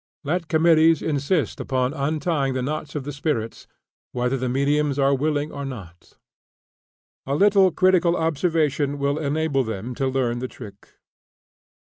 [0.23, 3.67] Let committees insist upon untying the knots of the spirits,
[4.13, 6.17] whether the mediums are willing or not.
[7.27, 10.89] A little critical observation will enable them to learn the trick.